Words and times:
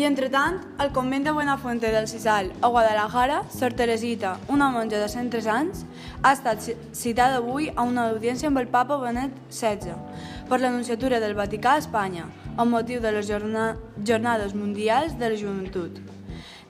I 0.00 0.04
entretant, 0.06 0.54
al 0.80 0.94
convent 0.96 1.26
de 1.26 1.32
Buenafuente 1.36 1.90
del 1.92 2.06
Cisal, 2.08 2.54
a 2.62 2.68
Guadalajara, 2.68 3.42
Sor 3.52 3.74
Teresita, 3.74 4.38
una 4.48 4.70
monja 4.70 4.96
de 4.96 5.08
103 5.12 5.46
anys, 5.52 5.82
ha 6.22 6.30
estat 6.32 6.62
citada 6.96 7.36
avui 7.36 7.66
a 7.68 7.84
una 7.84 8.06
audiència 8.08 8.48
amb 8.48 8.62
el 8.62 8.68
papa 8.72 8.96
Benet 8.96 9.34
XVI 9.50 9.92
per 10.48 10.58
l'anunciatura 10.62 11.18
del 11.20 11.34
Vaticà 11.36 11.74
a 11.74 11.82
Espanya, 11.82 12.30
amb 12.56 12.72
motiu 12.72 13.02
de 13.04 13.12
les 13.12 13.28
jorna 13.28 13.74
Jornades 14.10 14.54
Mundials 14.54 15.18
de 15.18 15.28
la 15.28 15.36
Joventut. 15.36 15.98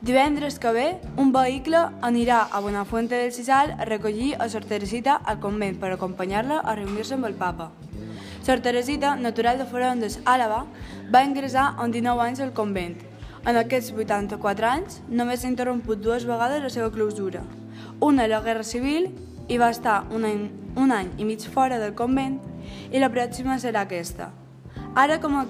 Divendres 0.01 0.59
que 0.59 0.73
ve, 0.75 0.87
un 1.17 1.31
vehicle 1.31 1.85
anirà 2.03 2.41
a 2.51 2.59
Buenafuente 2.65 3.15
del 3.15 3.31
Cisal 3.31 3.77
a 3.79 3.87
recollir 3.87 4.33
a 4.41 4.49
Sor 4.49 4.67
Teresita 4.67 5.21
al 5.23 5.39
convent 5.39 5.79
per 5.79 5.93
acompanyar-la 5.93 6.65
a 6.65 6.75
reunir-se 6.75 7.15
amb 7.15 7.31
el 7.31 7.39
papa. 7.39 7.71
Sor 8.43 8.59
Teresita, 8.59 9.15
natural 9.15 9.63
de 9.63 9.69
Forondes, 9.71 10.19
Àlava, 10.25 10.65
va 11.15 11.23
ingressar 11.23 11.77
amb 11.77 11.95
19 11.95 12.27
anys 12.27 12.43
al 12.43 12.53
convent 12.59 12.99
en 13.47 13.57
aquests 13.57 13.93
84 13.97 14.69
anys, 14.69 15.01
només 15.09 15.41
s'ha 15.41 15.49
interromput 15.49 16.03
dues 16.03 16.27
vegades 16.29 16.63
la 16.63 16.71
seva 16.73 16.91
clausura. 16.93 17.43
Una 18.01 18.25
a 18.25 18.29
la 18.29 18.41
Guerra 18.45 18.65
Civil 18.65 19.09
i 19.49 19.59
va 19.59 19.71
estar 19.73 20.05
un 20.15 20.27
any, 20.29 20.45
un 20.77 20.93
any 20.93 21.09
i 21.19 21.25
mig 21.25 21.47
fora 21.55 21.79
del 21.81 21.97
convent 21.97 22.39
i 22.93 23.01
la 23.01 23.11
pròxima 23.11 23.59
serà 23.59 23.87
aquesta. 23.87 24.31
Ara 24.95 25.19
com 25.23 25.37
a 25.39 25.47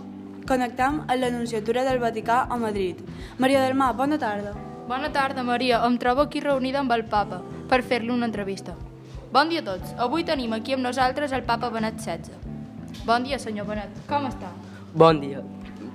connectam 0.49 1.03
amb 1.07 1.21
l'Anunciatura 1.21 1.85
del 1.85 2.01
Vaticà 2.03 2.45
a 2.49 2.57
Madrid. 2.59 3.03
Maria 3.39 3.63
del 3.65 3.75
Mar, 3.75 3.93
bona 3.95 4.19
tarda. 4.19 4.55
Bona 4.89 5.11
tarda, 5.13 5.43
Maria. 5.47 5.85
Em 5.87 5.99
trobo 5.99 6.27
aquí 6.27 6.41
reunida 6.41 6.81
amb 6.81 6.93
el 6.93 7.05
papa 7.05 7.43
per 7.71 7.83
fer-li 7.83 8.11
una 8.11 8.27
entrevista. 8.27 8.75
Bon 9.31 9.49
dia 9.49 9.63
a 9.63 9.69
tots. 9.69 9.95
Avui 9.99 10.25
tenim 10.27 10.53
aquí 10.57 10.75
amb 10.75 10.83
nosaltres 10.83 11.33
el 11.33 11.47
papa 11.47 11.71
Benet 11.71 12.01
XVI. 12.03 12.35
Bon 13.07 13.23
dia, 13.23 13.39
senyor 13.39 13.67
Benet. 13.71 14.05
Com 14.11 14.27
està? 14.27 14.51
Bon 14.95 15.21
dia. 15.23 15.45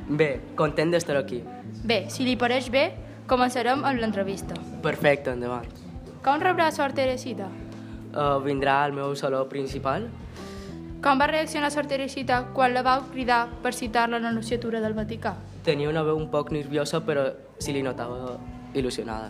Bé, 0.07 0.39
content 0.55 0.91
d'estar 0.93 1.17
aquí. 1.17 1.41
Bé, 1.83 2.05
si 2.13 2.25
li 2.27 2.35
pareix 2.37 2.69
bé, 2.69 2.91
començarem 3.27 3.81
amb 3.81 4.01
l'entrevista. 4.01 4.57
Perfecte, 4.83 5.33
endavant. 5.33 5.65
Com 6.25 6.41
rebrà 6.41 6.69
Sor 6.73 6.93
Teresita? 6.93 7.49
Uh, 8.13 8.37
vindrà 8.45 8.83
al 8.83 8.93
meu 8.93 9.15
saló 9.17 9.43
principal? 9.49 10.07
Com 11.01 11.19
va 11.21 11.27
reaccionar 11.29 11.71
Sor 11.73 11.89
Teresita 11.89 12.43
quan 12.53 12.73
la 12.73 12.81
vau 12.85 13.03
cridar 13.11 13.47
per 13.61 13.73
citar-la 13.73 14.17
a 14.17 14.23
l'anunciatura 14.23 14.79
del 14.81 14.93
Vaticà? 14.97 15.35
Tenia 15.65 15.89
una 15.89 16.05
veu 16.05 16.17
un 16.17 16.29
poc 16.29 16.53
nerviosa, 16.53 17.01
però 17.01 17.25
sí 17.57 17.73
li 17.73 17.81
notava 17.85 18.37
il·lusionada. 18.73 19.29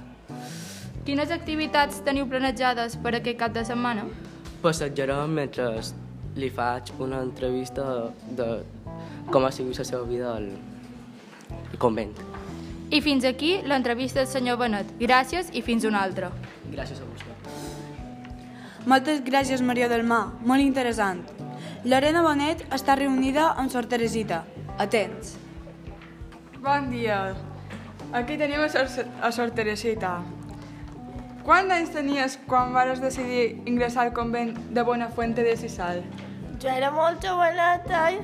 Quines 1.05 1.31
activitats 1.31 1.99
teniu 2.03 2.27
planejades 2.27 2.95
per 2.99 3.15
aquest 3.15 3.39
cap 3.39 3.55
de 3.55 3.63
setmana? 3.67 4.07
Passejarem 4.63 5.35
mentre 5.39 5.69
li 6.35 6.49
faig 6.51 6.91
una 6.99 7.21
entrevista 7.23 8.09
de 8.39 8.47
com 9.31 9.45
ha 9.45 9.51
sigut 9.51 9.77
la 9.77 9.85
seva 9.87 10.03
vida 10.07 10.35
al 10.35 10.49
convent. 11.79 12.13
I 12.91 13.01
fins 13.01 13.25
aquí 13.25 13.57
l'entrevista 13.65 14.21
del 14.21 14.29
senyor 14.29 14.59
Benet. 14.61 14.91
Gràcies 14.99 15.49
i 15.53 15.63
fins 15.65 15.85
una 15.85 16.03
altra. 16.05 16.29
Gràcies 16.71 17.01
a 17.01 17.07
vostè. 17.09 17.33
Moltes 18.85 19.23
gràcies, 19.25 19.63
Maria 19.65 19.89
del 19.89 20.05
Mar. 20.05 20.27
Molt 20.45 20.61
interessant. 20.61 21.23
Lorena 21.85 22.21
Bonet 22.21 22.63
està 22.73 22.95
reunida 22.97 23.51
amb 23.57 23.73
Sor 23.73 23.89
Teresita. 23.89 24.43
Atents. 24.77 25.35
Bon 26.61 26.89
dia. 26.89 27.35
Aquí 28.13 28.37
tenim 28.37 28.61
a 28.61 28.69
Sor, 28.69 28.89
a 29.21 29.31
Sor 29.31 29.51
Teresita. 29.57 30.19
Quants 31.45 31.69
anys 31.73 31.91
tenies 31.93 32.39
quan 32.49 32.73
vares 32.73 33.01
decidir 33.01 33.61
ingressar 33.69 34.07
al 34.07 34.13
convent 34.17 34.55
de 34.73 34.81
Buenafuente 34.81 35.43
de 35.45 35.57
Sisal? 35.57 36.01
Jo 36.61 36.71
era 36.73 36.89
molt 36.89 37.21
joveneta 37.21 37.99
eh? 38.15 38.21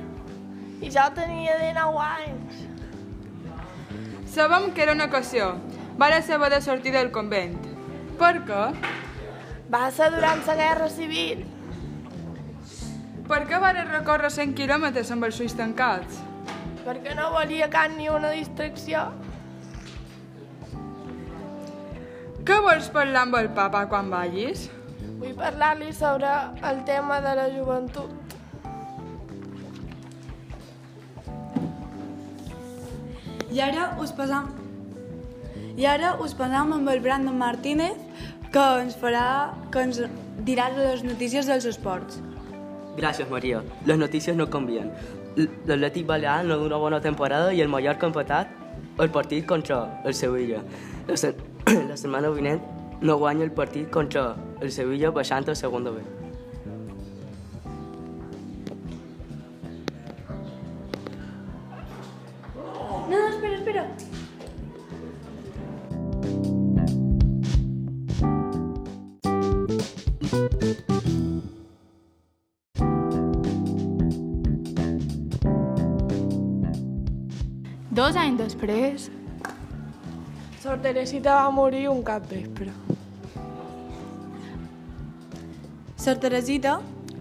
I 0.82 0.90
ja 0.90 1.06
tenia 1.14 1.56
19 1.60 2.02
anys. 2.02 2.62
Sabem 4.32 4.72
que 4.74 4.82
era 4.82 4.96
una 4.96 5.06
ocasió. 5.06 5.54
Vares 5.98 6.28
haver 6.30 6.50
de 6.50 6.60
sortir 6.64 6.92
del 6.92 7.12
convent. 7.14 7.58
Per 8.18 8.34
què? 8.48 8.62
Va 9.72 9.86
ser 9.94 10.10
durant 10.14 10.42
la 10.46 10.56
Guerra 10.58 10.88
Civil. 10.90 11.44
Per 13.28 13.40
què 13.48 13.60
vares 13.62 13.90
recórrer 13.90 14.30
100 14.34 14.56
quilòmetres 14.58 15.10
amb 15.14 15.28
els 15.28 15.38
ulls 15.40 15.54
tancats? 15.56 16.18
Perquè 16.82 17.14
no 17.14 17.30
volia 17.36 17.70
cap 17.70 17.94
ni 17.94 18.08
una 18.10 18.32
distracció. 18.34 19.06
Què 22.42 22.58
vols 22.64 22.90
parlar 22.90 23.22
amb 23.28 23.38
el 23.38 23.52
papa 23.54 23.84
quan 23.86 24.10
vagis? 24.10 24.66
Vull 25.20 25.36
parlar-li 25.38 25.92
sobre 25.94 26.32
el 26.72 26.82
tema 26.88 27.20
de 27.22 27.36
la 27.38 27.46
joventut. 27.54 28.21
I 33.52 33.60
ara 33.60 33.90
us 34.00 34.12
passam... 34.16 34.48
I 35.76 35.86
ara 35.88 36.14
us 36.24 36.32
passam 36.36 36.72
amb 36.72 36.88
el 36.88 37.00
Brandon 37.04 37.36
Martínez, 37.36 37.98
que 38.52 38.62
ens 38.80 38.96
farà, 39.00 39.24
que 39.72 39.84
ens 39.86 40.00
dirà 40.46 40.70
les 40.76 41.04
notícies 41.04 41.48
dels 41.48 41.66
esports. 41.68 42.20
Gràcies, 42.96 43.28
Maria. 43.28 43.62
Les 43.88 44.00
notícies 44.00 44.36
no 44.36 44.48
canvien. 44.52 44.90
L'Atlètic 45.36 46.04
Balear 46.08 46.42
no 46.44 46.58
d'una 46.60 46.80
bona 46.80 47.00
temporada 47.04 47.52
i 47.56 47.62
el 47.64 47.72
Mallorca 47.72 48.08
ha 48.08 48.12
empatat 48.12 49.00
el 49.00 49.12
partit 49.12 49.46
contra 49.48 49.82
el 50.04 50.16
Sevilla. 50.16 50.60
La, 51.08 51.16
se 51.16 51.32
la 51.90 51.96
setmana 51.96 52.32
vinent 52.32 52.60
no 53.00 53.16
guanya 53.20 53.44
el 53.44 53.52
partit 53.52 53.88
contra 53.90 54.34
el 54.60 54.72
Sevilla 54.72 55.12
baixant 55.12 55.48
a 55.48 55.56
segona 55.56 55.92
B. 55.92 56.21
espera. 63.62 63.86
Dos 77.92 78.16
anys 78.16 78.38
després, 78.40 79.10
Sor 80.62 80.80
Teresita 80.82 81.34
va 81.36 81.50
morir 81.50 81.88
un 81.90 82.02
cap 82.02 82.24
vespre. 82.30 82.72
Sor 86.02 86.18
Teresita, 86.18 86.80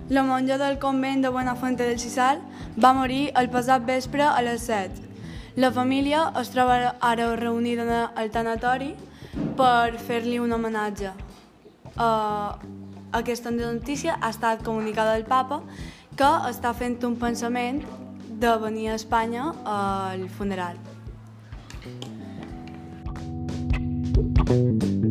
la 0.10 0.24
monja 0.24 0.58
del 0.58 0.80
convent 0.80 1.22
de 1.22 1.30
Buenafuente 1.30 1.84
del 1.84 2.00
Cisal, 2.00 2.42
va 2.82 2.94
morir 2.94 3.32
el 3.36 3.52
passat 3.52 3.86
vespre 3.86 4.24
a 4.24 4.42
les 4.42 4.66
7. 4.66 5.11
La 5.56 5.72
família 5.72 6.32
es 6.40 6.50
troba 6.54 6.96
ara 7.00 7.36
reunida 7.36 8.12
al 8.16 8.32
tanatori 8.32 8.94
per 9.58 9.98
fer-li 10.00 10.40
un 10.40 10.52
homenatge. 10.52 11.12
Uh, 11.92 12.56
aquesta 13.12 13.52
notícia 13.52 14.16
ha 14.22 14.30
estat 14.30 14.64
comunicada 14.64 15.18
al 15.18 15.26
papa 15.28 15.60
que 16.16 16.32
està 16.48 16.72
fent 16.74 17.02
un 17.04 17.20
pensament 17.20 17.84
de 18.42 18.56
venir 18.64 18.90
a 18.90 18.96
Espanya 18.96 19.52
al 19.66 20.30
funeral. 20.30 20.80
you 24.52 25.11